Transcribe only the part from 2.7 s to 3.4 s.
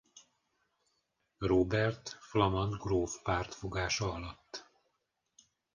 gróf